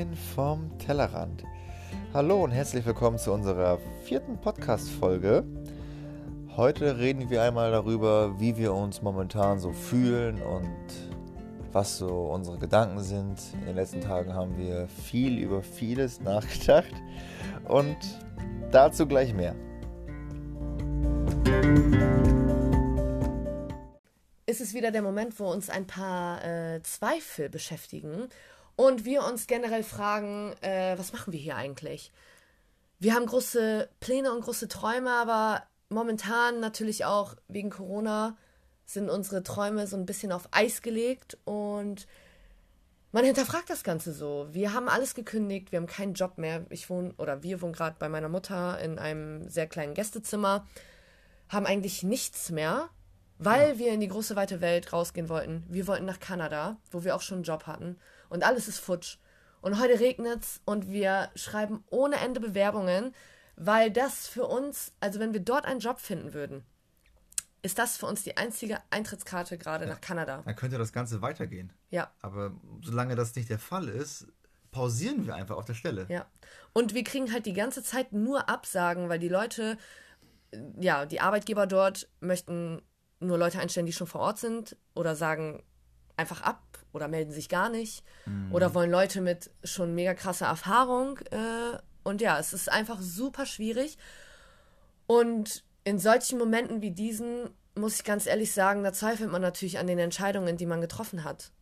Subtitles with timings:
[0.00, 1.44] Moin vom Tellerrand.
[2.14, 5.44] Hallo und herzlich willkommen zu unserer vierten Podcast-Folge.
[6.56, 10.86] Heute reden wir einmal darüber, wie wir uns momentan so fühlen und
[11.72, 13.40] was so unsere Gedanken sind.
[13.52, 16.94] In den letzten Tagen haben wir viel über vieles nachgedacht
[17.68, 17.98] und
[18.70, 19.54] dazu gleich mehr.
[24.46, 28.30] Ist es wieder der Moment, wo uns ein paar äh, Zweifel beschäftigen
[28.80, 32.10] und wir uns generell fragen, äh, was machen wir hier eigentlich?
[32.98, 38.38] Wir haben große Pläne und große Träume, aber momentan natürlich auch wegen Corona
[38.86, 42.06] sind unsere Träume so ein bisschen auf Eis gelegt und
[43.12, 44.48] man hinterfragt das Ganze so.
[44.50, 46.64] Wir haben alles gekündigt, wir haben keinen Job mehr.
[46.70, 50.66] Ich wohne oder wir wohnen gerade bei meiner Mutter in einem sehr kleinen Gästezimmer,
[51.50, 52.88] haben eigentlich nichts mehr,
[53.36, 53.78] weil ja.
[53.78, 55.66] wir in die große weite Welt rausgehen wollten.
[55.68, 57.98] Wir wollten nach Kanada, wo wir auch schon einen Job hatten
[58.30, 59.18] und alles ist futsch.
[59.60, 63.14] Und heute regnet's und wir schreiben ohne Ende Bewerbungen,
[63.56, 66.64] weil das für uns, also wenn wir dort einen Job finden würden,
[67.62, 70.42] ist das für uns die einzige Eintrittskarte gerade ja, nach Kanada.
[70.44, 71.72] Dann könnte das Ganze weitergehen.
[71.90, 72.10] Ja.
[72.22, 74.28] Aber solange das nicht der Fall ist,
[74.70, 76.06] pausieren wir einfach auf der Stelle.
[76.08, 76.26] Ja.
[76.72, 79.76] Und wir kriegen halt die ganze Zeit nur Absagen, weil die Leute,
[80.80, 82.80] ja, die Arbeitgeber dort möchten
[83.18, 85.62] nur Leute einstellen, die schon vor Ort sind oder sagen
[86.20, 88.52] einfach ab oder melden sich gar nicht mhm.
[88.52, 91.18] oder wollen Leute mit schon mega krasser Erfahrung.
[91.30, 93.98] Äh, und ja, es ist einfach super schwierig.
[95.06, 99.78] Und in solchen Momenten wie diesen, muss ich ganz ehrlich sagen, da zweifelt man natürlich
[99.78, 101.52] an den Entscheidungen, die man getroffen hat.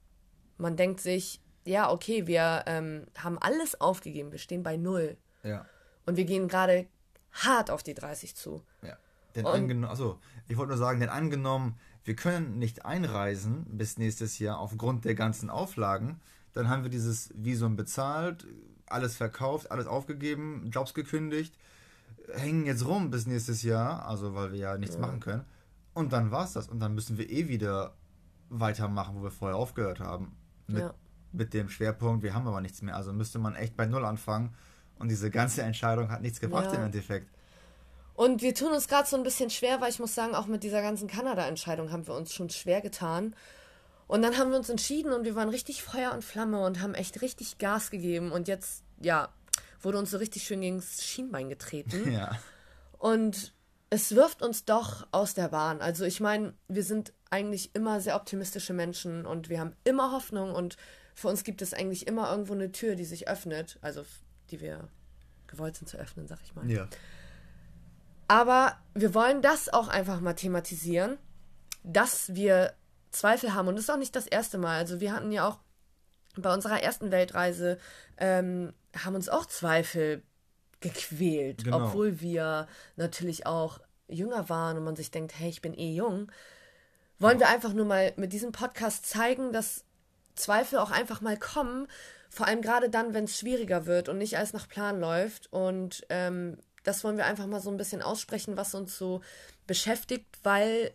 [0.56, 5.16] Man denkt sich, ja, okay, wir ähm, haben alles aufgegeben, wir stehen bei null.
[5.42, 5.66] Ja.
[6.06, 6.88] Und wir gehen gerade
[7.32, 8.64] hart auf die 30 zu.
[8.82, 8.96] Ja.
[9.34, 14.40] Denn angenommen, also ich wollte nur sagen, denn angenommen, wir können nicht einreisen bis nächstes
[14.40, 16.20] Jahr aufgrund der ganzen Auflagen,
[16.54, 18.46] dann haben wir dieses Visum bezahlt,
[18.86, 21.54] alles verkauft, alles aufgegeben, Jobs gekündigt
[22.34, 25.00] hängen jetzt rum bis nächstes Jahr, also weil wir ja nichts ja.
[25.00, 25.44] machen können.
[25.94, 26.68] Und dann war's das.
[26.68, 27.94] Und dann müssen wir eh wieder
[28.50, 30.36] weitermachen, wo wir vorher aufgehört haben.
[30.66, 30.94] Mit, ja.
[31.32, 32.94] mit dem Schwerpunkt, wir haben aber nichts mehr.
[32.94, 34.54] Also müsste man echt bei Null anfangen.
[34.98, 36.78] Und diese ganze Entscheidung hat nichts gebracht ja.
[36.78, 37.30] im Endeffekt.
[38.18, 40.64] Und wir tun uns gerade so ein bisschen schwer, weil ich muss sagen, auch mit
[40.64, 43.32] dieser ganzen Kanada-Entscheidung haben wir uns schon schwer getan.
[44.08, 46.94] Und dann haben wir uns entschieden und wir waren richtig Feuer und Flamme und haben
[46.94, 48.32] echt richtig Gas gegeben.
[48.32, 49.28] Und jetzt, ja,
[49.80, 52.10] wurde uns so richtig schön gegen das Schienbein getreten.
[52.12, 52.36] Ja.
[52.98, 53.54] Und
[53.88, 55.80] es wirft uns doch aus der Bahn.
[55.80, 60.56] Also ich meine, wir sind eigentlich immer sehr optimistische Menschen und wir haben immer Hoffnung
[60.56, 60.76] und
[61.14, 64.04] für uns gibt es eigentlich immer irgendwo eine Tür, die sich öffnet, also
[64.50, 64.88] die wir
[65.46, 66.68] gewollt sind zu öffnen, sag ich mal.
[66.68, 66.88] Ja.
[68.28, 71.19] Aber wir wollen das auch einfach mal thematisieren,
[71.83, 72.75] dass wir
[73.11, 74.77] Zweifel haben und das ist auch nicht das erste Mal.
[74.77, 75.59] Also wir hatten ja auch
[76.37, 77.78] bei unserer ersten Weltreise
[78.19, 80.22] ähm, haben uns auch Zweifel
[80.81, 81.87] gequält, genau.
[81.87, 86.31] obwohl wir natürlich auch jünger waren und man sich denkt, hey, ich bin eh jung.
[87.19, 89.84] Wollen wir einfach nur mal mit diesem Podcast zeigen, dass
[90.37, 91.89] Zweifel auch einfach mal kommen,
[92.31, 95.53] vor allem gerade dann, wenn es schwieriger wird und nicht alles nach Plan läuft.
[95.53, 99.21] Und ähm, das wollen wir einfach mal so ein bisschen aussprechen, was uns so
[99.66, 100.93] beschäftigt, weil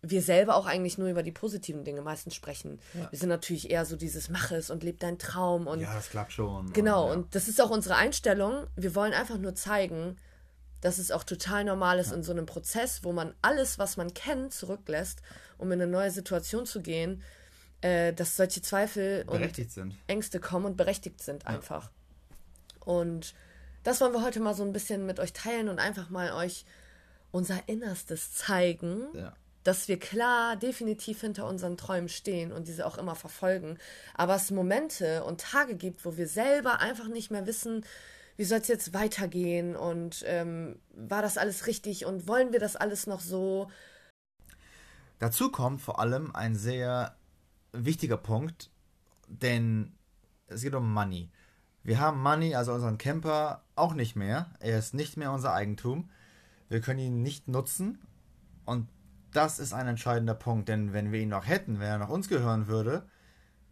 [0.00, 2.80] wir selber auch eigentlich nur über die positiven Dinge meistens sprechen.
[2.94, 3.10] Ja.
[3.10, 6.08] Wir sind natürlich eher so dieses Mach es und leb deinen Traum und ja, das
[6.08, 6.72] klappt schon.
[6.72, 7.14] Genau und, ja.
[7.16, 8.66] und das ist auch unsere Einstellung.
[8.76, 10.16] Wir wollen einfach nur zeigen,
[10.80, 12.16] dass es auch total normal ist ja.
[12.16, 15.20] in so einem Prozess, wo man alles, was man kennt, zurücklässt,
[15.58, 17.22] um in eine neue Situation zu gehen,
[17.82, 19.94] äh, dass solche Zweifel und sind.
[20.06, 21.90] Ängste kommen und berechtigt sind einfach.
[22.80, 23.34] Und
[23.84, 26.64] das wollen wir heute mal so ein bisschen mit euch teilen und einfach mal euch
[27.30, 29.06] unser Innerstes zeigen.
[29.14, 29.34] Ja
[29.64, 33.78] dass wir klar definitiv hinter unseren Träumen stehen und diese auch immer verfolgen,
[34.14, 37.84] aber es Momente und Tage gibt, wo wir selber einfach nicht mehr wissen,
[38.36, 42.76] wie soll es jetzt weitergehen und ähm, war das alles richtig und wollen wir das
[42.76, 43.70] alles noch so?
[45.18, 47.16] Dazu kommt vor allem ein sehr
[47.72, 48.70] wichtiger Punkt,
[49.28, 49.94] denn
[50.46, 51.30] es geht um Money.
[51.84, 54.50] Wir haben Money, also unseren Camper, auch nicht mehr.
[54.60, 56.10] Er ist nicht mehr unser Eigentum.
[56.68, 57.98] Wir können ihn nicht nutzen
[58.64, 58.88] und
[59.32, 62.28] das ist ein entscheidender Punkt, denn wenn wir ihn noch hätten, wenn er noch uns
[62.28, 63.06] gehören würde,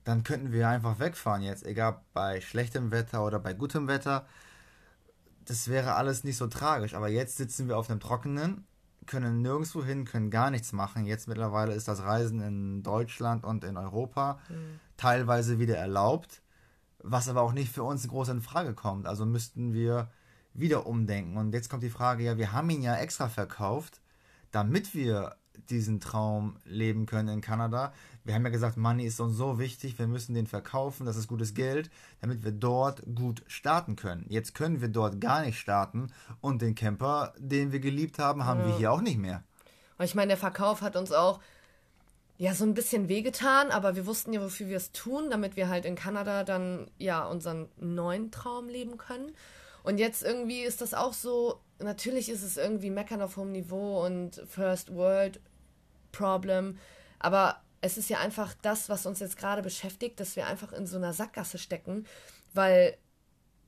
[0.04, 4.26] dann könnten wir einfach wegfahren jetzt, egal bei schlechtem Wetter oder bei gutem Wetter.
[5.44, 8.66] Das wäre alles nicht so tragisch, aber jetzt sitzen wir auf dem Trockenen,
[9.06, 11.06] können nirgendwo hin, können gar nichts machen.
[11.06, 14.80] Jetzt mittlerweile ist das Reisen in Deutschland und in Europa mhm.
[14.96, 16.41] teilweise wieder erlaubt,
[17.02, 19.06] was aber auch nicht für uns groß in Frage kommt.
[19.06, 20.10] Also müssten wir
[20.54, 21.36] wieder umdenken.
[21.36, 24.00] Und jetzt kommt die Frage, ja, wir haben ihn ja extra verkauft,
[24.50, 25.36] damit wir
[25.68, 27.92] diesen Traum leben können in Kanada.
[28.24, 31.28] Wir haben ja gesagt, Money ist uns so wichtig, wir müssen den verkaufen, das ist
[31.28, 31.90] gutes Geld,
[32.20, 34.26] damit wir dort gut starten können.
[34.28, 36.08] Jetzt können wir dort gar nicht starten
[36.40, 38.66] und den Camper, den wir geliebt haben, haben ja.
[38.66, 39.42] wir hier auch nicht mehr.
[39.98, 41.40] Und ich meine, der Verkauf hat uns auch
[42.42, 45.68] ja so ein bisschen wehgetan, aber wir wussten ja, wofür wir es tun, damit wir
[45.68, 49.30] halt in Kanada dann ja unseren neuen Traum leben können.
[49.84, 54.04] Und jetzt irgendwie ist das auch so, natürlich ist es irgendwie Meckern auf hohem Niveau
[54.04, 55.40] und First World
[56.10, 56.78] Problem,
[57.20, 60.88] aber es ist ja einfach das, was uns jetzt gerade beschäftigt, dass wir einfach in
[60.88, 62.06] so einer Sackgasse stecken,
[62.54, 62.98] weil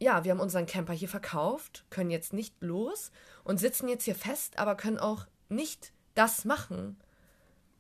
[0.01, 3.13] ja, wir haben unseren Camper hier verkauft, können jetzt nicht los
[3.45, 6.97] und sitzen jetzt hier fest, aber können auch nicht das machen,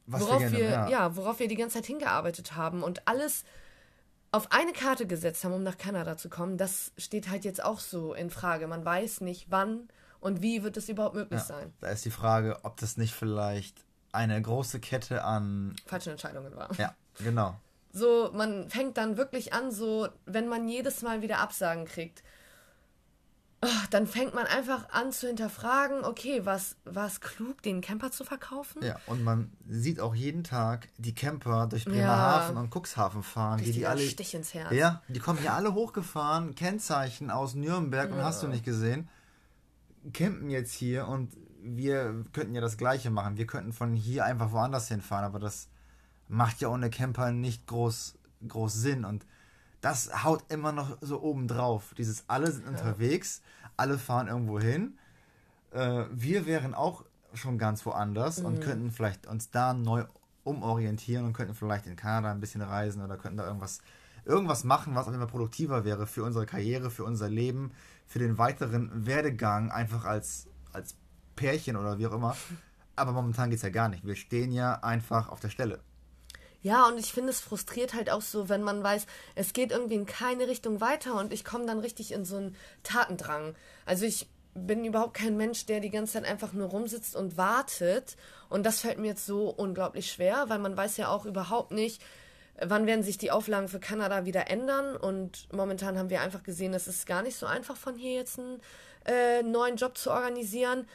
[0.06, 0.88] was worauf wir, wir ja.
[0.88, 3.44] ja, worauf wir die ganze Zeit hingearbeitet haben und alles
[4.32, 7.78] auf eine Karte gesetzt haben, um nach Kanada zu kommen, das steht halt jetzt auch
[7.78, 8.66] so in Frage.
[8.66, 11.72] Man weiß nicht, wann und wie wird es überhaupt möglich ja, sein.
[11.80, 16.70] Da ist die Frage, ob das nicht vielleicht eine große Kette an falschen Entscheidungen war.
[16.78, 17.54] Ja, genau.
[17.92, 22.24] So, man fängt dann wirklich an, so, wenn man jedes Mal wieder Absagen kriegt,
[23.90, 28.24] dann fängt man einfach an zu hinterfragen, okay, was war es klug, den Camper zu
[28.24, 28.82] verkaufen?
[28.84, 32.60] Ja, und man sieht auch jeden Tag die Camper durch Bremerhaven ja.
[32.62, 33.62] und Cuxhaven fahren.
[33.62, 34.72] Die, die alle, Stich ins Herz.
[34.72, 38.16] Ja, die kommen hier alle hochgefahren, Kennzeichen aus Nürnberg ja.
[38.16, 39.08] und hast du nicht gesehen.
[40.12, 41.32] Campen jetzt hier und
[41.62, 43.36] wir könnten ja das Gleiche machen.
[43.36, 45.68] Wir könnten von hier einfach woanders hinfahren, aber das
[46.28, 49.26] macht ja ohne Camper nicht groß, groß Sinn und
[49.84, 51.94] das haut immer noch so oben drauf.
[51.98, 53.42] Dieses alle sind unterwegs,
[53.76, 54.98] alle fahren irgendwo hin.
[55.72, 57.04] Äh, wir wären auch
[57.34, 58.46] schon ganz woanders mhm.
[58.46, 60.04] und könnten vielleicht uns da neu
[60.42, 63.80] umorientieren und könnten vielleicht in Kanada ein bisschen reisen oder könnten da irgendwas,
[64.24, 67.72] irgendwas machen, was auch immer produktiver wäre für unsere Karriere, für unser Leben,
[68.06, 70.96] für den weiteren Werdegang, einfach als, als
[71.36, 72.36] Pärchen oder wie auch immer.
[72.96, 74.06] Aber momentan geht es ja gar nicht.
[74.06, 75.80] Wir stehen ja einfach auf der Stelle.
[76.64, 79.96] Ja, und ich finde, es frustriert halt auch so, wenn man weiß, es geht irgendwie
[79.96, 83.54] in keine Richtung weiter und ich komme dann richtig in so einen Tatendrang.
[83.84, 88.16] Also ich bin überhaupt kein Mensch, der die ganze Zeit einfach nur rumsitzt und wartet.
[88.48, 92.00] Und das fällt mir jetzt so unglaublich schwer, weil man weiß ja auch überhaupt nicht,
[92.58, 94.96] wann werden sich die Auflagen für Kanada wieder ändern.
[94.96, 98.38] Und momentan haben wir einfach gesehen, es ist gar nicht so einfach, von hier jetzt
[98.38, 98.62] einen
[99.04, 100.88] äh, neuen Job zu organisieren.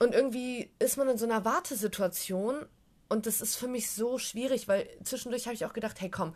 [0.00, 2.66] Und irgendwie ist man in so einer Wartesituation
[3.08, 6.34] und das ist für mich so schwierig, weil zwischendurch habe ich auch gedacht, hey komm,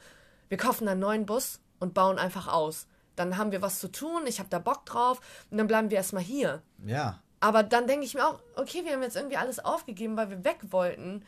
[0.49, 2.87] wir kaufen einen neuen Bus und bauen einfach aus.
[3.17, 5.21] Dann haben wir was zu tun, ich habe da Bock drauf
[5.51, 6.63] und dann bleiben wir erstmal hier.
[6.85, 7.21] Ja.
[7.41, 10.45] Aber dann denke ich mir auch, okay, wir haben jetzt irgendwie alles aufgegeben, weil wir
[10.45, 11.25] weg wollten.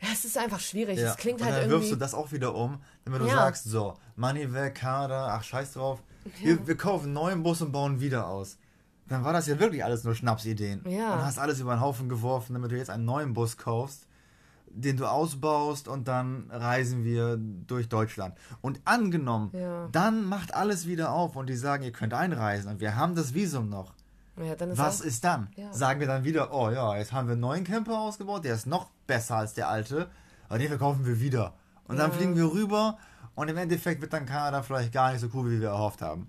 [0.00, 0.98] Ja, es ist einfach schwierig.
[0.98, 1.10] Ja.
[1.10, 1.80] Es klingt und halt dann irgendwie.
[1.80, 3.34] wirfst du das auch wieder um, wenn du ja.
[3.34, 6.02] sagst, so, Money weg, Kader, ach scheiß drauf.
[6.40, 6.46] Ja.
[6.46, 8.58] Wir, wir kaufen einen neuen Bus und bauen wieder aus.
[9.08, 10.82] Dann war das ja wirklich alles nur Schnapsideen.
[10.88, 11.14] Ja.
[11.14, 14.06] Und hast alles über den Haufen geworfen, damit du jetzt einen neuen Bus kaufst
[14.76, 18.34] den du ausbaust und dann reisen wir durch Deutschland.
[18.60, 19.88] Und angenommen, ja.
[19.90, 23.34] dann macht alles wieder auf und die sagen, ihr könnt einreisen und wir haben das
[23.34, 23.94] Visum noch.
[24.38, 25.48] Ja, ist Was ist dann?
[25.56, 25.72] Ja.
[25.72, 28.66] Sagen wir dann wieder, oh ja, jetzt haben wir einen neuen Camper ausgebaut, der ist
[28.66, 30.10] noch besser als der alte,
[30.48, 31.54] aber den verkaufen wir wieder.
[31.88, 32.98] Und dann fliegen wir rüber
[33.34, 36.28] und im Endeffekt wird dann Kanada vielleicht gar nicht so cool, wie wir erhofft haben.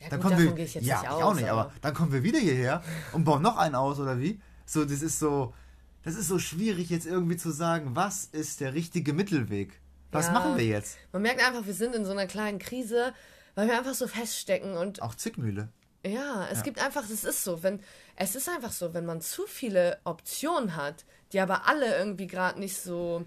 [0.00, 1.72] Ja, dann gut, kommen wir, ich jetzt ja, nicht ich aus, auch nicht, aber, aber
[1.80, 4.40] dann kommen wir wieder hierher und bauen noch einen aus oder wie?
[4.66, 5.54] So, das ist so,
[6.02, 9.80] das ist so schwierig jetzt irgendwie zu sagen, was ist der richtige Mittelweg?
[10.12, 10.98] Was ja, machen wir jetzt?
[11.12, 13.12] Man merkt einfach, wir sind in so einer kleinen Krise,
[13.54, 15.02] weil wir einfach so feststecken und.
[15.02, 15.68] Auch Zickmühle.
[16.04, 16.64] Ja, es ja.
[16.64, 17.80] gibt einfach, es ist so, wenn,
[18.16, 22.58] es ist einfach so, wenn man zu viele Optionen hat, die aber alle irgendwie gerade
[22.58, 23.26] nicht so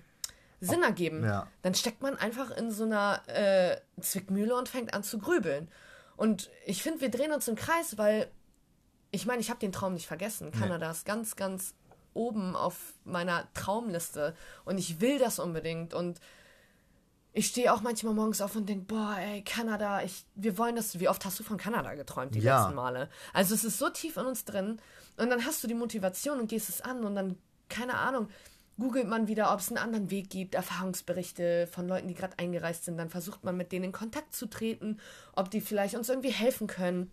[0.60, 1.48] Sinn ergeben, ja.
[1.62, 5.70] dann steckt man einfach in so einer äh, Zwickmühle und fängt an zu grübeln.
[6.16, 8.28] Und ich finde, wir drehen uns im Kreis, weil
[9.12, 10.52] ich meine, ich habe den Traum nicht vergessen.
[10.52, 10.92] Kanada nee.
[10.92, 11.76] ist ganz, ganz
[12.14, 16.20] oben auf meiner Traumliste und ich will das unbedingt und
[17.36, 21.00] ich stehe auch manchmal morgens auf und denke, boah, ey, Kanada, ich, wir wollen das.
[21.00, 22.60] Wie oft hast du von Kanada geträumt, die ja.
[22.60, 23.10] letzten Male?
[23.34, 24.80] Also es ist so tief in uns drin.
[25.18, 27.38] Und dann hast du die Motivation und gehst es an und dann,
[27.70, 28.28] keine Ahnung,
[28.78, 32.86] googelt man wieder, ob es einen anderen Weg gibt, Erfahrungsberichte von Leuten, die gerade eingereist
[32.86, 32.98] sind.
[32.98, 35.00] Dann versucht man mit denen in Kontakt zu treten,
[35.36, 37.12] ob die vielleicht uns irgendwie helfen können.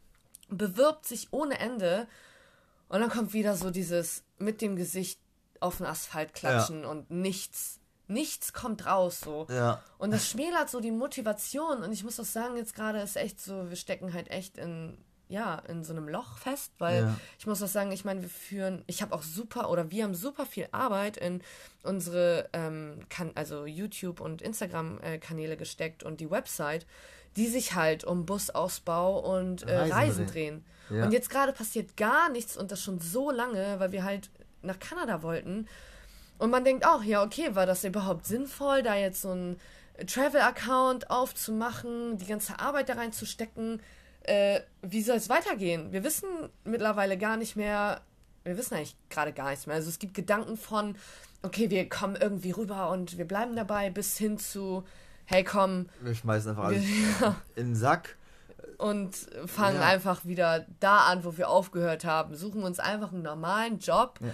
[0.48, 2.06] Bewirbt sich ohne Ende
[2.88, 5.20] und dann kommt wieder so dieses mit dem Gesicht
[5.60, 6.88] auf den Asphalt klatschen ja.
[6.88, 7.78] und nichts,
[8.08, 9.46] nichts kommt raus so.
[9.50, 9.82] Ja.
[9.98, 11.82] Und das schmälert so die Motivation.
[11.82, 14.96] Und ich muss auch sagen, jetzt gerade ist echt so, wir stecken halt echt in,
[15.28, 17.16] ja, in so einem Loch fest, weil ja.
[17.38, 20.14] ich muss auch sagen, ich meine, wir führen, ich habe auch super oder wir haben
[20.14, 21.42] super viel Arbeit in
[21.82, 26.86] unsere, ähm, kan also YouTube und Instagram-Kanäle gesteckt und die Website
[27.36, 30.64] die sich halt um Busausbau und äh, Reisen, Reisen drehen.
[30.90, 31.04] Ja.
[31.04, 34.30] Und jetzt gerade passiert gar nichts und das schon so lange, weil wir halt
[34.62, 35.68] nach Kanada wollten.
[36.38, 39.56] Und man denkt auch, ja, okay, war das überhaupt sinnvoll, da jetzt so ein
[40.06, 43.80] Travel-Account aufzumachen, die ganze Arbeit da reinzustecken?
[44.22, 45.92] Äh, wie soll es weitergehen?
[45.92, 46.28] Wir wissen
[46.64, 48.00] mittlerweile gar nicht mehr,
[48.44, 49.76] wir wissen eigentlich gerade gar nichts mehr.
[49.76, 50.96] Also es gibt Gedanken von,
[51.42, 54.84] okay, wir kommen irgendwie rüber und wir bleiben dabei, bis hin zu,
[55.26, 55.88] hey komm.
[56.00, 56.84] Wir schmeißen einfach alles
[57.20, 57.36] ja.
[57.56, 58.16] in den Sack.
[58.80, 59.14] Und
[59.46, 59.86] fangen ja.
[59.86, 62.34] einfach wieder da an, wo wir aufgehört haben.
[62.34, 64.18] Suchen uns einfach einen normalen Job.
[64.22, 64.30] Ja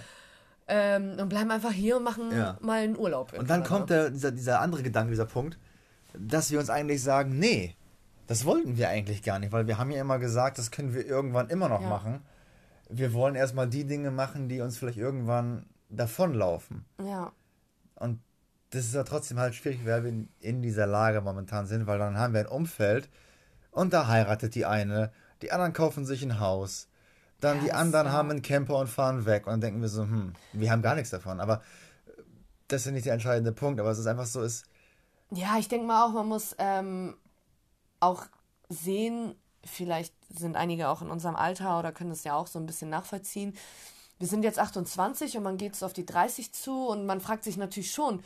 [0.67, 2.57] ähm, und bleiben einfach hier und machen ja.
[2.61, 3.33] mal einen Urlaub.
[3.33, 5.57] Und dann kommt der, dieser, dieser andere Gedanke, dieser Punkt,
[6.17, 7.75] dass wir uns eigentlich sagen, nee,
[8.27, 11.05] das wollten wir eigentlich gar nicht, weil wir haben ja immer gesagt, das können wir
[11.05, 11.87] irgendwann immer noch ja.
[11.87, 12.21] machen.
[12.89, 16.85] Wir wollen erstmal die Dinge machen, die uns vielleicht irgendwann davonlaufen.
[17.01, 17.31] Ja.
[17.95, 18.19] Und
[18.71, 22.17] das ist ja trotzdem halt schwierig, weil wir in dieser Lage momentan sind, weil dann
[22.17, 23.09] haben wir ein Umfeld
[23.77, 25.11] und da heiratet die eine,
[25.43, 26.87] die anderen kaufen sich ein Haus,
[27.39, 29.45] dann ja, die anderen haben einen Camper und fahren weg.
[29.45, 31.39] Und dann denken wir so, hm, wir haben gar nichts davon.
[31.39, 31.61] Aber
[32.67, 33.79] das ist nicht der entscheidende Punkt.
[33.79, 34.65] Aber es ist einfach so, ist.
[35.29, 37.17] Ja, ich denke mal auch, man muss ähm,
[37.99, 38.25] auch
[38.69, 42.65] sehen, vielleicht sind einige auch in unserem Alter oder können das ja auch so ein
[42.65, 43.55] bisschen nachvollziehen.
[44.17, 47.43] Wir sind jetzt 28 und man geht so auf die 30 zu und man fragt
[47.43, 48.23] sich natürlich schon,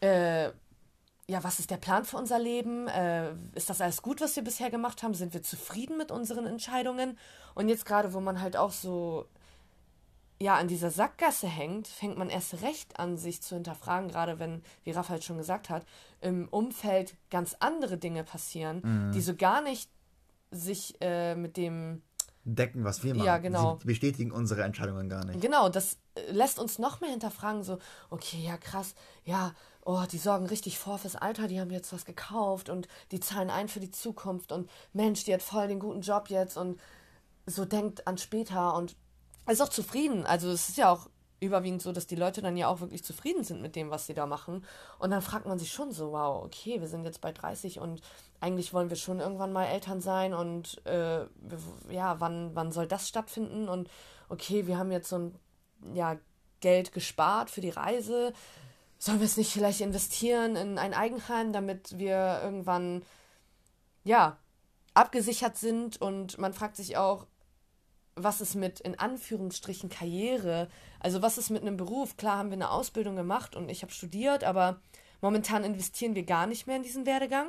[0.00, 0.50] äh,
[1.30, 2.88] ja, was ist der Plan für unser Leben?
[2.88, 5.14] Äh, ist das alles gut, was wir bisher gemacht haben?
[5.14, 7.16] Sind wir zufrieden mit unseren Entscheidungen?
[7.54, 9.26] Und jetzt gerade, wo man halt auch so
[10.40, 14.62] ja an dieser Sackgasse hängt, fängt man erst recht an, sich zu hinterfragen, gerade wenn,
[14.82, 15.86] wie Raphael schon gesagt hat,
[16.20, 19.12] im Umfeld ganz andere Dinge passieren, mhm.
[19.12, 19.88] die so gar nicht
[20.50, 22.02] sich äh, mit dem
[22.54, 23.26] decken, was wir machen.
[23.26, 23.78] Ja, genau.
[23.80, 25.40] Sie bestätigen unsere Entscheidungen gar nicht.
[25.40, 27.78] Genau, das äh, lässt uns noch mehr hinterfragen, so,
[28.10, 29.52] okay, ja, krass, ja,
[29.84, 33.50] oh, die sorgen richtig vor fürs Alter, die haben jetzt was gekauft und die zahlen
[33.50, 36.78] ein für die Zukunft und Mensch, die hat voll den guten Job jetzt und
[37.46, 38.96] so denkt an später und
[39.48, 40.26] ist auch zufrieden.
[40.26, 41.08] Also es ist ja auch
[41.40, 44.14] überwiegend so, dass die Leute dann ja auch wirklich zufrieden sind mit dem, was sie
[44.14, 44.64] da machen.
[44.98, 48.02] Und dann fragt man sich schon so, wow, okay, wir sind jetzt bei 30 und
[48.40, 51.24] eigentlich wollen wir schon irgendwann mal Eltern sein und äh,
[51.90, 53.68] ja, wann, wann soll das stattfinden?
[53.68, 53.88] Und
[54.28, 55.34] okay, wir haben jetzt so ein
[55.94, 56.18] ja,
[56.60, 58.34] Geld gespart für die Reise.
[58.98, 63.02] Sollen wir es nicht vielleicht investieren in ein Eigenheim, damit wir irgendwann
[64.04, 64.36] ja
[64.92, 66.00] abgesichert sind?
[66.00, 67.26] Und man fragt sich auch,
[68.16, 70.68] was ist mit in Anführungsstrichen Karriere?
[70.98, 72.16] Also was ist mit einem Beruf?
[72.16, 74.80] Klar haben wir eine Ausbildung gemacht und ich habe studiert, aber
[75.20, 77.48] momentan investieren wir gar nicht mehr in diesen Werdegang.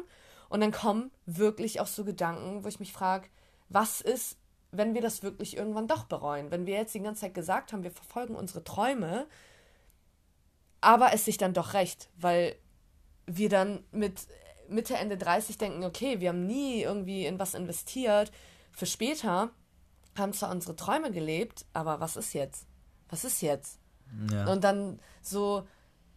[0.50, 3.30] Und dann kommen wirklich auch so Gedanken, wo ich mich frage,
[3.70, 4.38] was ist,
[4.72, 6.52] wenn wir das wirklich irgendwann doch bereuen?
[6.52, 9.28] Wenn wir jetzt die ganze Zeit gesagt haben, wir verfolgen unsere Träume,
[10.82, 12.56] aber es sich dann doch recht, weil
[13.28, 14.28] wir dann mit
[14.68, 18.32] Mitte, Ende 30 denken, okay, wir haben nie irgendwie in was investiert
[18.72, 19.52] für später
[20.18, 22.68] haben zwar unsere Träume gelebt, aber was ist jetzt?
[23.10, 23.80] Was ist jetzt?
[24.32, 24.48] Ja.
[24.52, 25.68] Und dann so,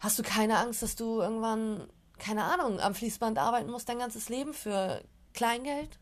[0.00, 1.86] hast du keine Angst, dass du irgendwann,
[2.18, 5.98] keine Ahnung, am Fließband arbeiten musst, dein ganzes Leben für Kleingeld?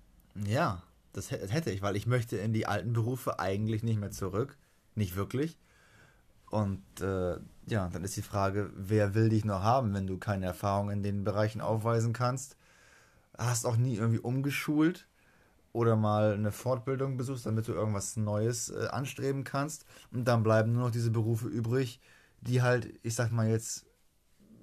[0.46, 0.82] Ja,
[1.12, 4.56] das hätte ich, weil ich möchte in die alten Berufe eigentlich nicht mehr zurück.
[4.94, 5.58] Nicht wirklich.
[6.50, 10.46] Und äh, ja, dann ist die Frage, wer will dich noch haben, wenn du keine
[10.46, 12.56] Erfahrung in den Bereichen aufweisen kannst?
[13.36, 15.06] Hast auch nie irgendwie umgeschult
[15.72, 19.86] oder mal eine Fortbildung besuchst, damit du irgendwas Neues äh, anstreben kannst.
[20.12, 22.00] Und dann bleiben nur noch diese Berufe übrig,
[22.40, 23.86] die halt, ich sag mal jetzt,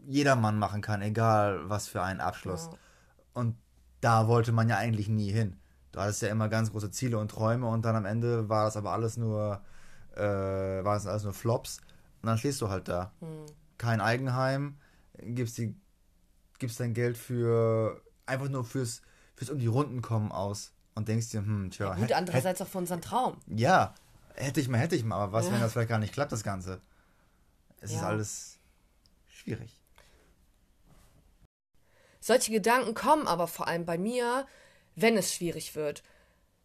[0.05, 2.69] jedermann machen kann, egal was für einen Abschluss.
[2.71, 2.77] Ja.
[3.33, 3.55] Und
[4.01, 5.59] da wollte man ja eigentlich nie hin.
[5.91, 8.77] Du hattest ja immer ganz große Ziele und Träume und dann am Ende war das
[8.77, 9.61] aber alles nur,
[10.15, 11.79] äh, war das alles nur Flops.
[12.21, 13.11] Und dann stehst du halt da.
[13.19, 13.45] Hm.
[13.77, 14.77] Kein Eigenheim,
[15.17, 15.75] gibst, die,
[16.59, 19.01] gibst dein Geld für einfach nur fürs,
[19.35, 21.88] fürs um die Runden kommen aus und denkst dir, hm, tja.
[21.88, 23.38] Ja, gut, andererseits auch für unseren Traum.
[23.48, 23.93] Ja,
[24.36, 25.53] hätte ich mal, hätte ich mal, aber was, ja.
[25.53, 26.81] wenn das vielleicht gar nicht klappt, das Ganze?
[27.81, 27.98] Es ja.
[27.98, 28.60] ist alles
[29.27, 29.79] schwierig.
[32.19, 34.46] Solche Gedanken kommen aber vor allem bei mir,
[34.96, 36.03] wenn es schwierig wird.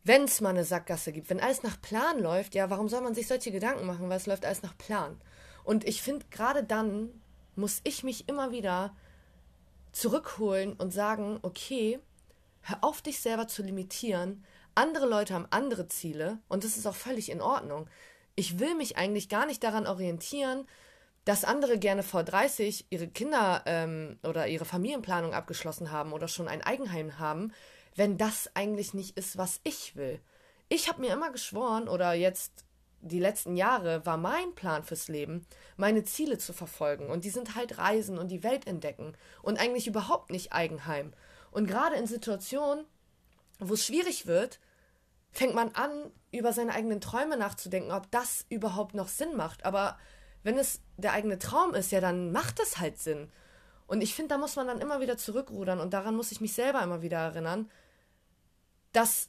[0.03, 3.15] Wenn es mal eine Sackgasse gibt, wenn alles nach Plan läuft, ja, warum soll man
[3.15, 5.19] sich solche Gedanken machen, weil es läuft alles nach Plan.
[5.63, 7.09] Und ich finde, gerade dann
[7.57, 8.95] muss ich mich immer wieder
[9.93, 12.01] zurückholen und sagen, okay,
[12.67, 14.43] Hör auf, dich selber zu limitieren.
[14.75, 17.89] Andere Leute haben andere Ziele und das ist auch völlig in Ordnung.
[18.37, 20.67] Ich will mich eigentlich gar nicht daran orientieren,
[21.27, 26.49] dass andere gerne vor 30 ihre Kinder ähm, oder ihre Familienplanung abgeschlossen haben oder schon
[26.49, 27.53] ein Eigenheim haben,
[27.97, 30.21] wenn das eigentlich nicht ist, was ich will.
[30.71, 32.65] Ich habe mir immer geschworen oder jetzt
[33.03, 37.55] die letzten Jahre war mein Plan fürs Leben, meine Ziele zu verfolgen und die sind
[37.57, 41.13] halt Reisen und die Welt entdecken und eigentlich überhaupt nicht Eigenheim.
[41.55, 42.85] Und gerade in Situationen,
[43.61, 44.59] wo es schwierig wird,
[45.31, 49.65] fängt man an, über seine eigenen Träume nachzudenken, ob das überhaupt noch Sinn macht.
[49.65, 49.97] Aber
[50.43, 53.31] wenn es der eigene Traum ist, ja, dann macht es halt Sinn.
[53.87, 56.55] Und ich finde, da muss man dann immer wieder zurückrudern und daran muss ich mich
[56.55, 57.71] selber immer wieder erinnern,
[58.93, 59.29] dass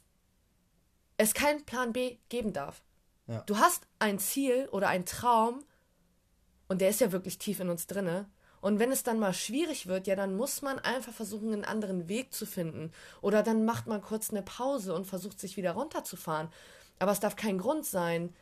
[1.18, 2.82] es keinen Plan B geben darf.
[3.28, 3.42] Ja.
[3.42, 5.64] Du hast ein Ziel oder einen Traum
[6.66, 8.28] und der ist ja wirklich tief in uns drinne.
[8.66, 12.08] Und wenn es dann mal schwierig wird, ja, dann muss man einfach versuchen, einen anderen
[12.08, 12.90] Weg zu finden.
[13.20, 16.48] Oder dann macht man kurz eine Pause und versucht, sich wieder runterzufahren.
[16.98, 18.34] Aber es darf kein Grund sein,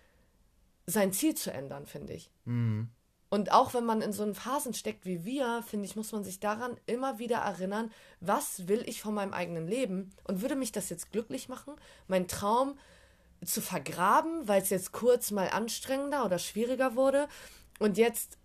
[0.86, 2.30] sein Ziel zu ändern, finde ich.
[2.46, 2.88] Mhm.
[3.28, 6.24] Und auch wenn man in so einen Phasen steckt wie wir, finde ich, muss man
[6.24, 10.72] sich daran immer wieder erinnern, was will ich von meinem eigenen Leben und würde mich
[10.72, 11.74] das jetzt glücklich machen,
[12.08, 12.78] meinen Traum
[13.44, 17.28] zu vergraben, weil es jetzt kurz mal anstrengender oder schwieriger wurde
[17.78, 18.38] und jetzt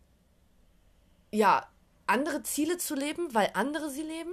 [1.32, 1.68] ja
[2.08, 4.32] andere Ziele zu leben, weil andere sie leben?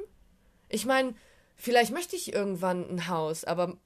[0.69, 1.15] Ich meine,
[1.57, 3.77] vielleicht möchte ich irgendwann ein Haus, aber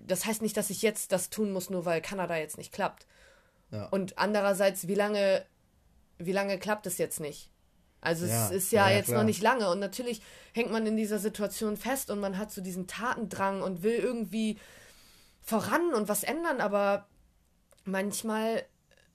[0.00, 3.06] das heißt nicht, dass ich jetzt das tun muss, nur weil Kanada jetzt nicht klappt.
[3.70, 3.86] Ja.
[3.86, 5.44] Und andererseits, wie lange,
[6.18, 7.50] wie lange klappt es jetzt nicht?
[8.00, 9.18] Also ja, es ist ja, ja jetzt klar.
[9.18, 10.20] noch nicht lange und natürlich
[10.52, 14.58] hängt man in dieser Situation fest und man hat so diesen Tatendrang und will irgendwie
[15.40, 17.06] voran und was ändern, aber
[17.84, 18.64] manchmal,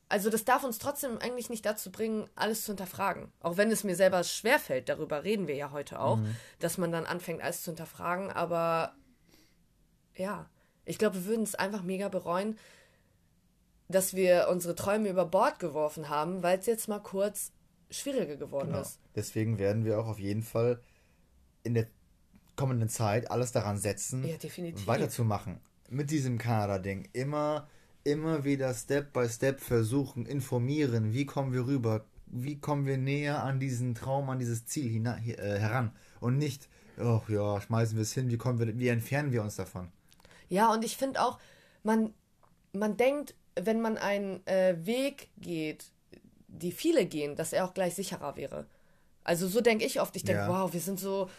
[0.10, 3.32] also das darf uns trotzdem eigentlich nicht dazu bringen, alles zu hinterfragen.
[3.40, 6.36] Auch wenn es mir selber schwerfällt, darüber reden wir ja heute auch, mhm.
[6.60, 8.96] dass man dann anfängt, alles zu hinterfragen, aber
[10.16, 10.50] ja,
[10.86, 12.58] ich glaube, wir würden es einfach mega bereuen,
[13.88, 17.52] dass wir unsere Träume über Bord geworfen haben, weil es jetzt mal kurz
[17.92, 18.82] schwieriger geworden genau.
[18.82, 19.00] ist.
[19.16, 20.82] Deswegen werden wir auch auf jeden Fall
[21.64, 21.88] in der
[22.56, 24.38] kommenden Zeit alles daran setzen, ja,
[24.86, 25.60] weiterzumachen.
[25.90, 27.10] Mit diesem Kanada-Ding.
[27.14, 27.68] Immer,
[28.12, 33.44] immer wieder Step by Step versuchen, informieren, wie kommen wir rüber, wie kommen wir näher
[33.44, 35.92] an diesen Traum, an dieses Ziel äh, heran.
[36.20, 36.68] Und nicht,
[37.00, 39.90] oh ja, schmeißen wir es hin, wie, kommen wir, wie entfernen wir uns davon.
[40.50, 41.40] Ja, und ich finde auch,
[41.84, 42.14] man,
[42.74, 45.92] man denkt, wenn man einen äh, Weg geht,
[46.48, 48.66] die viele gehen, dass er auch gleich sicherer wäre.
[49.24, 50.16] Also so denke ich oft.
[50.16, 50.50] Ich denke, ja.
[50.50, 51.30] wow, wir sind so,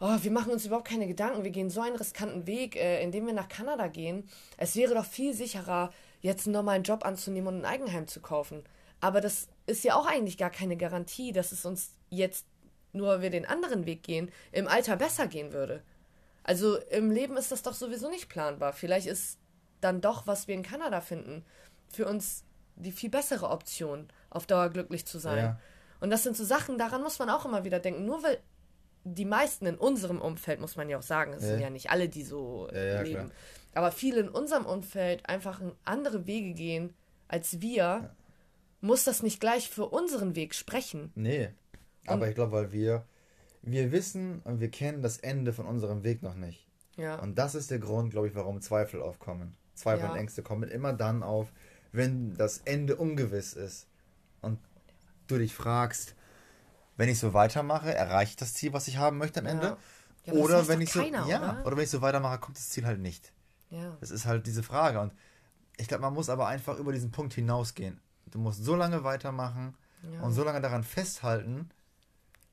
[0.00, 1.44] oh, wir machen uns überhaupt keine Gedanken.
[1.44, 4.28] Wir gehen so einen riskanten Weg, äh, indem wir nach Kanada gehen.
[4.56, 8.64] Es wäre doch viel sicherer, jetzt einen normalen Job anzunehmen und ein Eigenheim zu kaufen.
[9.00, 12.46] Aber das ist ja auch eigentlich gar keine Garantie, dass es uns jetzt,
[12.92, 15.82] nur wir den anderen Weg gehen, im Alter besser gehen würde.
[16.42, 18.72] Also im Leben ist das doch sowieso nicht planbar.
[18.72, 19.38] Vielleicht ist
[19.80, 21.44] dann doch, was wir in Kanada finden,
[21.88, 22.44] für uns
[22.76, 25.38] die viel bessere Option, auf Dauer glücklich zu sein.
[25.38, 25.60] Ja.
[26.00, 28.04] Und das sind so Sachen, daran muss man auch immer wieder denken.
[28.04, 28.38] Nur weil
[29.04, 31.48] die meisten in unserem Umfeld, muss man ja auch sagen, es ja.
[31.50, 33.30] sind ja nicht alle, die so ja, leben, klar.
[33.74, 36.94] aber viele in unserem Umfeld einfach andere Wege gehen
[37.28, 38.14] als wir,
[38.80, 41.12] muss das nicht gleich für unseren Weg sprechen.
[41.14, 41.50] Nee.
[42.06, 43.04] Aber und, ich glaube, weil wir,
[43.62, 46.66] wir wissen und wir kennen das Ende von unserem Weg noch nicht.
[46.96, 47.16] Ja.
[47.20, 49.56] Und das ist der Grund, glaube ich, warum Zweifel aufkommen.
[49.74, 51.52] Zweifel und Ängste kommen immer dann auf,
[51.92, 53.86] wenn das Ende ungewiss ist.
[54.42, 54.58] Und
[55.26, 56.14] du dich fragst,
[57.00, 59.52] wenn ich so weitermache, erreiche ich das Ziel, was ich haben möchte am ja.
[59.52, 59.76] Ende?
[60.26, 61.66] Ja, oder wenn ich so keiner, ja, oder?
[61.66, 61.76] oder?
[61.78, 63.32] wenn ich so weitermache, kommt das Ziel halt nicht.
[63.70, 63.96] Ja.
[64.00, 65.14] Das ist halt diese Frage und
[65.78, 67.98] ich glaube, man muss aber einfach über diesen Punkt hinausgehen.
[68.26, 69.74] Du musst so lange weitermachen
[70.12, 70.20] ja.
[70.20, 71.70] und so lange daran festhalten,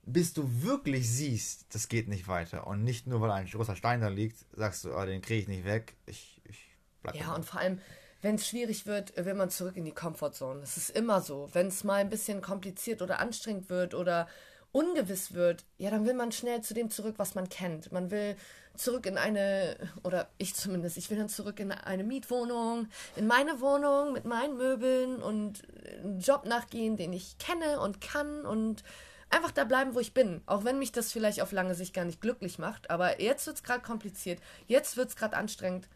[0.04, 2.68] bis du wirklich siehst, das geht nicht weiter.
[2.68, 5.50] Und nicht nur, weil ein großer Stein da liegt, sagst du, oh, den kriege ich
[5.50, 7.82] nicht weg, ich, ich bleib Ja, und vor allem,
[8.22, 10.60] wenn es schwierig wird, will man zurück in die Comfortzone.
[10.62, 11.50] Das ist immer so.
[11.54, 14.28] Wenn es mal ein bisschen kompliziert oder anstrengend wird oder
[14.72, 17.92] ungewiss wird, ja, dann will man schnell zu dem zurück, was man kennt.
[17.92, 18.36] Man will
[18.76, 23.60] zurück in eine, oder ich zumindest, ich will dann zurück in eine Mietwohnung, in meine
[23.60, 25.64] Wohnung mit meinen Möbeln und
[26.04, 28.84] einen Job nachgehen, den ich kenne und kann und
[29.30, 30.42] einfach da bleiben, wo ich bin.
[30.46, 32.90] Auch wenn mich das vielleicht auf lange Sicht gar nicht glücklich macht.
[32.90, 34.40] Aber jetzt wird es gerade kompliziert.
[34.68, 35.88] Jetzt wird es gerade anstrengend.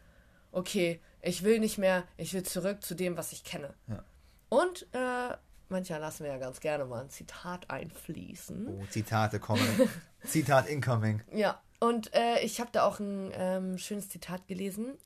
[0.50, 2.04] Okay, ich will nicht mehr.
[2.16, 3.74] Ich will zurück zu dem, was ich kenne.
[3.88, 4.04] Ja.
[4.48, 5.36] Und äh,
[5.68, 8.68] manchmal lassen wir ja ganz gerne mal ein Zitat einfließen.
[8.68, 9.66] Oh, Zitate kommen.
[10.24, 11.22] Zitat incoming.
[11.32, 14.98] Ja, und äh, ich habe da auch ein ähm, schönes Zitat gelesen.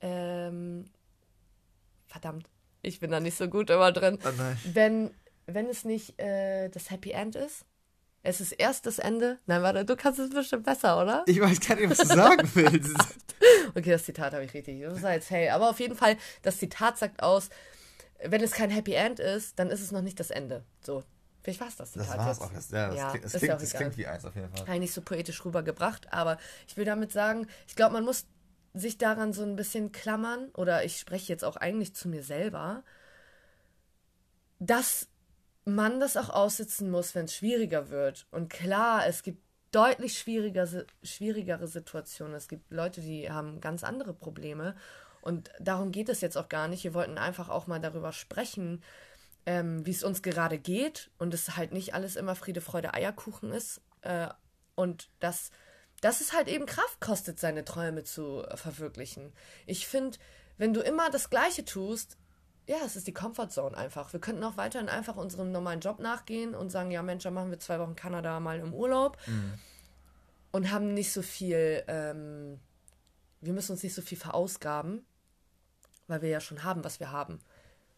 [0.00, 0.86] Ähm,
[2.06, 2.48] verdammt,
[2.82, 4.18] ich bin da nicht so gut immer drin.
[4.24, 4.28] Oh
[4.72, 5.10] wenn,
[5.46, 7.64] wenn es nicht äh, das Happy End ist,
[8.22, 9.38] es ist erst das Ende.
[9.46, 11.24] Nein, warte, du kannst es bestimmt besser, oder?
[11.26, 12.96] Ich weiß gar nicht, was du sagen willst.
[13.74, 14.80] okay, das Zitat habe ich richtig.
[14.82, 15.50] Das war jetzt hey.
[15.50, 17.50] Aber auf jeden Fall, das Zitat sagt aus,
[18.24, 20.64] wenn es kein Happy End ist, dann ist es noch nicht das Ende.
[20.80, 21.04] So.
[21.42, 22.08] Vielleicht war es das Zitat.
[22.08, 22.52] Das war es auch.
[22.52, 24.60] Das, ja, das, ja, klingt, das, klingt, das klingt wie eins auf jeden Fall.
[24.62, 28.26] Habe ich nicht so poetisch rübergebracht, aber ich will damit sagen, ich glaube, man muss
[28.74, 32.82] sich daran so ein bisschen klammern, oder ich spreche jetzt auch eigentlich zu mir selber,
[34.58, 35.08] dass
[35.64, 38.26] man das auch aussitzen muss, wenn es schwieriger wird.
[38.30, 40.66] Und klar, es gibt deutlich schwieriger,
[41.02, 42.34] schwierigere Situationen.
[42.34, 44.76] Es gibt Leute, die haben ganz andere Probleme.
[45.20, 46.84] Und darum geht es jetzt auch gar nicht.
[46.84, 48.82] Wir wollten einfach auch mal darüber sprechen,
[49.46, 53.52] ähm, wie es uns gerade geht und es halt nicht alles immer Friede, Freude, Eierkuchen
[53.52, 53.80] ist.
[54.02, 54.28] Äh,
[54.74, 55.50] und dass,
[56.00, 59.32] dass es halt eben Kraft kostet, seine Träume zu verwirklichen.
[59.66, 60.18] Ich finde,
[60.56, 62.16] wenn du immer das Gleiche tust,
[62.68, 64.12] ja, es ist die Comfortzone einfach.
[64.12, 67.50] Wir könnten auch weiterhin einfach unserem normalen Job nachgehen und sagen, ja Mensch, dann machen
[67.50, 69.54] wir zwei Wochen Kanada mal im Urlaub mhm.
[70.52, 72.60] und haben nicht so viel, ähm,
[73.40, 75.06] wir müssen uns nicht so viel verausgaben,
[76.08, 77.40] weil wir ja schon haben, was wir haben.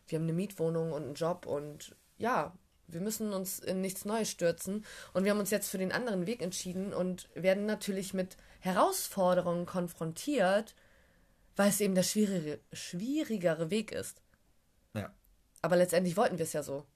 [0.07, 2.55] Wir haben eine Mietwohnung und einen Job und ja,
[2.87, 4.85] wir müssen uns in nichts Neues stürzen.
[5.13, 9.67] Und wir haben uns jetzt für den anderen Weg entschieden und werden natürlich mit Herausforderungen
[9.67, 10.75] konfrontiert,
[11.57, 14.21] weil es eben der schwierige, schwierigere Weg ist.
[15.63, 16.87] Aber letztendlich wollten wir es ja so.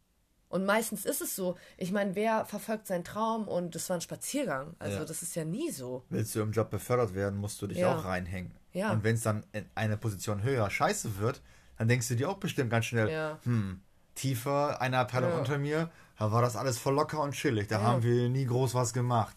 [0.49, 1.57] Und meistens ist es so.
[1.77, 4.77] Ich meine, wer verfolgt seinen Traum und das war ein Spaziergang?
[4.79, 5.05] Also ja.
[5.05, 6.05] das ist ja nie so.
[6.11, 7.95] Willst du im Job befördert werden, musst du dich ja.
[7.95, 8.53] auch reinhängen.
[8.73, 8.93] Ja.
[8.93, 11.43] Und wenn es dann in eine Position höher scheiße wird,
[11.77, 13.39] dann denkst du dir auch bestimmt ganz schnell, ja.
[13.43, 13.81] hm,
[14.15, 17.67] tiefer, eine Abteilung unter mir, da war das alles voll locker und chillig.
[17.67, 19.37] Da haben wir nie groß was gemacht.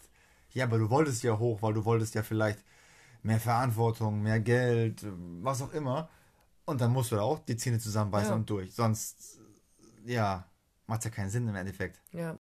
[0.52, 2.60] Ja, aber du wolltest ja hoch, weil du wolltest ja vielleicht
[3.22, 5.04] mehr Verantwortung, mehr Geld,
[5.42, 6.08] was auch immer.
[6.68, 8.36] Und dann musst du da auch die Zähne zusammenbeißen ja.
[8.36, 8.74] und durch.
[8.74, 9.38] Sonst,
[10.04, 10.46] ja,
[10.86, 11.98] macht ja keinen Sinn im Endeffekt.
[12.12, 12.38] Ja.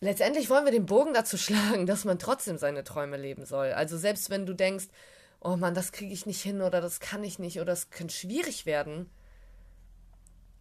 [0.00, 3.72] Letztendlich wollen wir den Bogen dazu schlagen, dass man trotzdem seine Träume leben soll.
[3.72, 4.88] Also selbst wenn du denkst,
[5.40, 8.14] oh Mann, das kriege ich nicht hin oder das kann ich nicht oder es könnte
[8.14, 9.08] schwierig werden,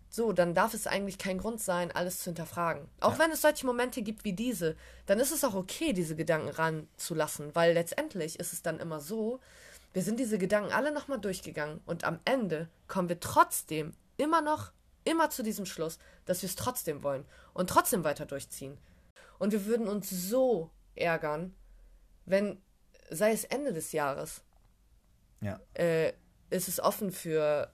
[0.08, 2.88] so, dann darf es eigentlich kein Grund sein, alles zu hinterfragen.
[3.02, 3.20] Auch ja.
[3.20, 7.54] wenn es solche Momente gibt wie diese, dann ist es auch okay, diese Gedanken ranzulassen,
[7.54, 9.42] weil letztendlich ist es dann immer so,
[9.94, 14.72] wir sind diese Gedanken alle nochmal durchgegangen und am Ende kommen wir trotzdem immer noch,
[15.04, 18.78] immer zu diesem Schluss, dass wir es trotzdem wollen und trotzdem weiter durchziehen.
[19.40, 21.56] Und wir würden uns so ärgern,
[22.26, 22.62] wenn,
[23.10, 24.44] sei es Ende des Jahres,
[25.42, 25.60] ja.
[25.74, 26.14] äh,
[26.50, 27.72] ist es offen für,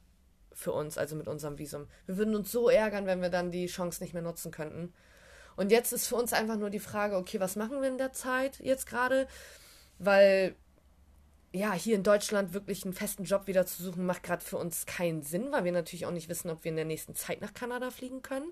[0.53, 1.87] für uns, also mit unserem Visum.
[2.05, 4.93] Wir würden uns so ärgern, wenn wir dann die Chance nicht mehr nutzen könnten.
[5.55, 8.13] Und jetzt ist für uns einfach nur die Frage, okay, was machen wir in der
[8.13, 9.27] Zeit jetzt gerade?
[9.99, 10.55] Weil
[11.53, 14.85] ja, hier in Deutschland wirklich einen festen Job wieder zu suchen, macht gerade für uns
[14.85, 17.53] keinen Sinn, weil wir natürlich auch nicht wissen, ob wir in der nächsten Zeit nach
[17.53, 18.51] Kanada fliegen können.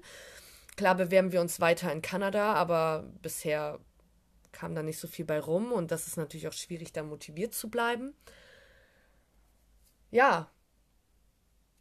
[0.77, 3.79] Klar bewerben wir uns weiter in Kanada, aber bisher
[4.51, 7.53] kam da nicht so viel bei rum und das ist natürlich auch schwierig, da motiviert
[7.53, 8.15] zu bleiben.
[10.11, 10.49] Ja.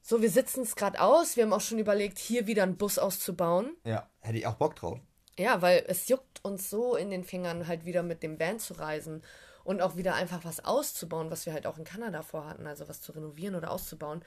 [0.03, 1.37] So, wir sitzen es gerade aus.
[1.37, 3.77] Wir haben auch schon überlegt, hier wieder einen Bus auszubauen.
[3.85, 4.99] Ja, hätte ich auch Bock drauf.
[5.39, 8.75] Ja, weil es juckt uns so in den Fingern, halt wieder mit dem Van zu
[8.75, 9.23] reisen
[9.65, 13.01] und auch wieder einfach was auszubauen, was wir halt auch in Kanada vorhatten, also was
[13.01, 14.23] zu renovieren oder auszubauen.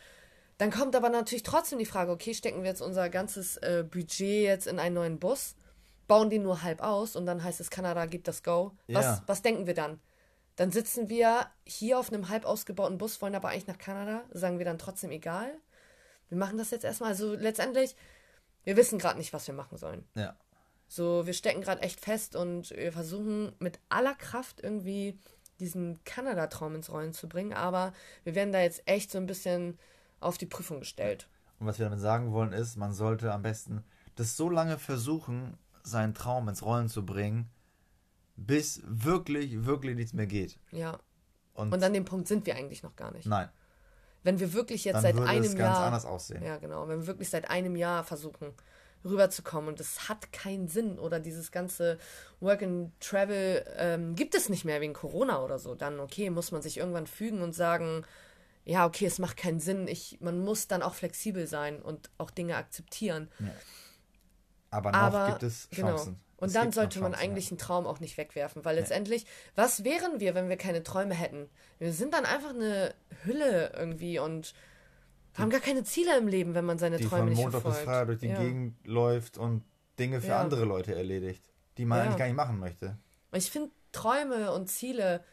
[0.57, 4.43] Dann kommt aber natürlich trotzdem die Frage, okay, stecken wir jetzt unser ganzes äh, Budget
[4.43, 5.55] jetzt in einen neuen Bus,
[6.07, 8.75] bauen den nur halb aus und dann heißt es, Kanada gibt das Go.
[8.87, 9.23] Was, ja.
[9.27, 9.99] was denken wir dann?
[10.55, 14.57] Dann sitzen wir hier auf einem halb ausgebauten Bus, wollen aber eigentlich nach Kanada, sagen
[14.57, 15.53] wir dann trotzdem egal.
[16.29, 17.11] Wir machen das jetzt erstmal.
[17.11, 17.95] Also letztendlich,
[18.63, 20.03] wir wissen gerade nicht, was wir machen sollen.
[20.15, 20.35] Ja.
[20.87, 25.19] So, wir stecken gerade echt fest und wir versuchen mit aller Kraft irgendwie
[25.59, 29.77] diesen Kanada-Traum ins Rollen zu bringen, aber wir werden da jetzt echt so ein bisschen
[30.19, 31.27] auf die Prüfung gestellt.
[31.59, 33.83] Und was wir damit sagen wollen ist, man sollte am besten
[34.15, 37.49] das so lange versuchen, seinen Traum ins Rollen zu bringen,
[38.35, 40.59] bis wirklich, wirklich nichts mehr geht.
[40.71, 40.99] Ja.
[41.53, 43.25] Und, und an dem Punkt sind wir eigentlich noch gar nicht.
[43.25, 43.49] Nein.
[44.23, 45.85] Wenn wir wirklich jetzt seit einem es ganz Jahr.
[45.85, 46.43] anders aussehen.
[46.43, 46.87] Ja, genau.
[46.87, 48.53] Wenn wir wirklich seit einem Jahr versuchen,
[49.03, 49.69] rüberzukommen.
[49.69, 50.99] Und das hat keinen Sinn.
[50.99, 51.97] Oder dieses ganze
[52.39, 55.75] Work and Travel ähm, gibt es nicht mehr wegen Corona oder so.
[55.75, 58.05] Dann, okay, muss man sich irgendwann fügen und sagen,
[58.65, 59.87] ja, okay, es macht keinen Sinn.
[59.87, 63.29] Ich, man muss dann auch flexibel sein und auch Dinge akzeptieren.
[63.39, 63.47] Ja.
[64.69, 65.89] Aber noch Aber, gibt es genau.
[65.89, 66.05] Chancen.
[66.13, 66.21] Genau.
[66.39, 70.19] Und es dann sollte man eigentlich einen Traum auch nicht wegwerfen, weil letztendlich, was wären
[70.19, 71.49] wir, wenn wir keine Träume hätten?
[71.79, 74.53] Wir sind dann einfach eine Hülle irgendwie und
[75.37, 77.77] haben gar keine Ziele im Leben, wenn man seine die Träume nicht Montag verfolgt.
[77.77, 78.39] bis Freitag durch die ja.
[78.39, 79.63] Gegend läuft und
[79.99, 80.41] Dinge für ja.
[80.41, 81.43] andere Leute erledigt,
[81.77, 82.03] die man ja.
[82.05, 82.97] eigentlich gar nicht machen möchte.
[83.33, 85.23] Ich finde, Träume und Ziele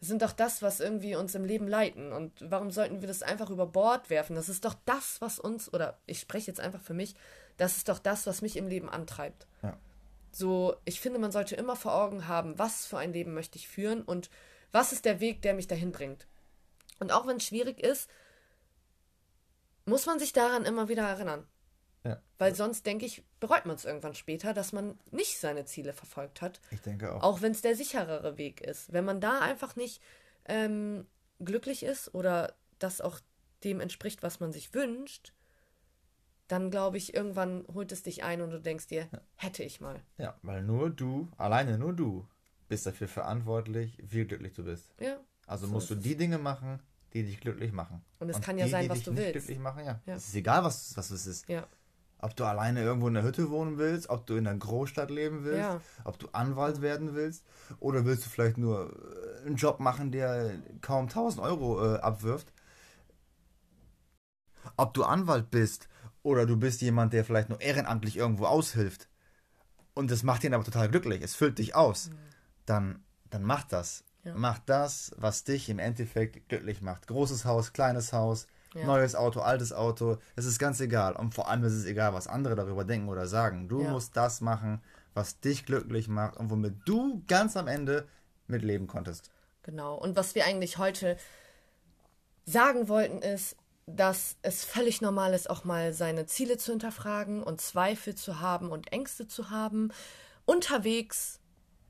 [0.00, 2.12] sind doch das, was irgendwie uns im Leben leiten.
[2.12, 4.36] Und warum sollten wir das einfach über Bord werfen?
[4.36, 7.14] Das ist doch das, was uns, oder ich spreche jetzt einfach für mich,
[7.56, 9.46] das ist doch das, was mich im Leben antreibt.
[9.62, 9.76] Ja.
[10.30, 13.66] So, ich finde, man sollte immer vor Augen haben, was für ein Leben möchte ich
[13.66, 14.30] führen und
[14.70, 16.26] was ist der Weg, der mich dahin bringt.
[17.00, 18.08] Und auch wenn es schwierig ist,
[19.88, 21.46] muss man sich daran immer wieder erinnern.
[22.04, 22.22] Ja.
[22.38, 26.40] Weil sonst, denke ich, bereut man es irgendwann später, dass man nicht seine Ziele verfolgt
[26.40, 26.60] hat.
[26.70, 27.22] Ich denke auch.
[27.22, 28.92] Auch wenn es der sicherere Weg ist.
[28.92, 30.00] Wenn man da einfach nicht
[30.46, 31.06] ähm,
[31.40, 33.20] glücklich ist oder das auch
[33.64, 35.32] dem entspricht, was man sich wünscht,
[36.46, 39.20] dann glaube ich, irgendwann holt es dich ein und du denkst dir, ja.
[39.34, 40.00] hätte ich mal.
[40.16, 42.26] Ja, weil nur du, alleine nur du,
[42.68, 44.94] bist dafür verantwortlich, wie glücklich du bist.
[45.00, 45.18] Ja.
[45.46, 46.80] Also so musst du die Dinge machen,
[47.22, 48.02] die dich glücklich machen.
[48.18, 49.32] Und es kann ja die, sein, die was du nicht willst.
[49.32, 50.00] glücklich machen, ja.
[50.06, 50.14] ja.
[50.14, 51.48] Es ist egal, was, was es ist.
[51.48, 51.66] Ja.
[52.20, 55.44] Ob du alleine irgendwo in der Hütte wohnen willst, ob du in einer Großstadt leben
[55.44, 55.80] willst, Ja.
[56.04, 57.44] ob du Anwalt werden willst
[57.78, 58.92] oder willst du vielleicht nur
[59.42, 62.52] äh, einen Job machen, der kaum 1000 Euro äh, abwirft.
[64.76, 65.88] Ob du Anwalt bist
[66.22, 69.08] oder du bist jemand, der vielleicht nur ehrenamtlich irgendwo aushilft
[69.94, 72.10] und das macht ihn aber total glücklich, es füllt dich aus,
[72.66, 74.04] dann, dann mach das.
[74.28, 74.34] Ja.
[74.36, 77.06] Mach das, was dich im Endeffekt glücklich macht.
[77.06, 78.84] Großes Haus, kleines Haus, Ja.
[78.86, 81.16] neues Auto, altes Auto, es ist ganz egal.
[81.16, 83.68] Und vor allem ist es egal, was andere darüber denken oder sagen.
[83.68, 83.90] Du Ja.
[83.90, 84.82] musst das machen,
[85.14, 88.06] was dich glücklich macht und womit du ganz am Ende
[88.46, 89.30] mitleben konntest.
[89.62, 89.94] Genau.
[89.96, 91.16] Und was wir eigentlich heute
[92.44, 97.60] sagen wollten, ist, dass es völlig normal ist, auch mal seine Ziele zu hinterfragen und
[97.60, 99.90] Zweifel zu haben und Ängste zu haben.
[100.44, 101.40] Unterwegs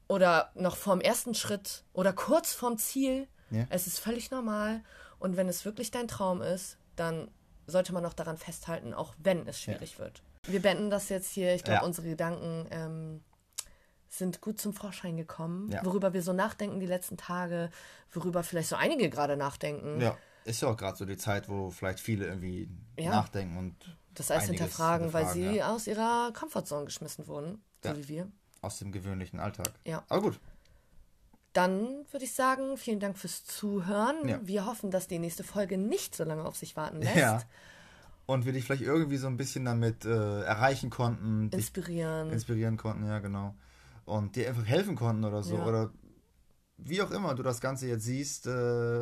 [0.09, 3.29] oder noch vorm ersten Schritt oder kurz vorm Ziel.
[3.51, 3.67] Ja.
[3.71, 4.83] Es ist völlig normal.
[5.19, 7.31] Und wenn es wirklich dein Traum ist, dann
[7.67, 10.23] sollte man auch daran festhalten, auch wenn es schwierig wird.
[10.47, 11.55] Wir beenden das jetzt hier.
[11.55, 11.85] Ich glaube, Ja.
[11.87, 13.23] unsere Gedanken ähm,
[14.09, 15.85] sind gut zum Vorschein gekommen, Ja.
[15.85, 17.71] worüber wir so nachdenken die letzten Tage,
[18.13, 20.01] worüber vielleicht so einige gerade nachdenken.
[20.01, 23.11] Ja, ist ja auch gerade so die Zeit, wo vielleicht viele irgendwie Ja.
[23.11, 23.77] nachdenken und
[24.15, 27.97] Das alles einiges hinterfragen, weil sie ja, aus ihrer Komfortzone geschmissen wurden, so Ja.
[27.97, 28.33] wie wir.
[28.61, 29.71] Aus dem gewöhnlichen Alltag.
[29.85, 30.03] Ja.
[30.09, 30.41] Aber gut,
[31.53, 34.29] Dann würde ich sagen, vielen Dank fürs Zuhören.
[34.29, 34.39] Ja.
[34.43, 37.17] Wir hoffen, dass die nächste Folge nicht so lange auf sich warten lässt.
[37.17, 37.43] ja.
[38.27, 42.31] Und wir dich vielleicht irgendwie so ein bisschen damit äh, erreichen konnten, Inspirieren.
[42.31, 43.55] inspirieren konnten, ja genau.
[44.05, 45.57] Und dir einfach helfen konnten oder so.
[45.57, 45.65] Ja.
[45.67, 45.91] Oder
[46.77, 49.01] wie auch immer du das Ganze jetzt siehst, äh,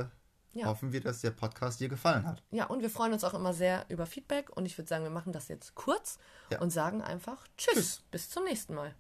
[0.52, 0.66] Ja.
[0.66, 2.42] hoffen wir, dass der Podcast dir gefallen hat.
[2.52, 4.56] ja, und wir freuen uns auch immer sehr über Feedback.
[4.56, 6.18] Und ich würde sagen, wir machen das jetzt kurz
[6.52, 6.60] Ja.
[6.60, 7.74] und sagen einfach Tschüss.
[7.74, 8.02] Tschüss.
[8.12, 8.94] Bis zum nächsten Mal.